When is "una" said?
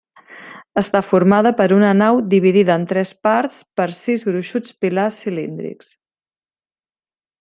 1.75-1.91